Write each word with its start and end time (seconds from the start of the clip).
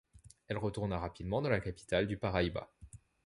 Elle 0.47 0.57
retourna 0.57 0.97
rapidement 0.97 1.43
dans 1.43 1.49
la 1.51 1.59
capitale 1.59 2.07
du 2.07 2.17
Paraíba. 2.17 2.71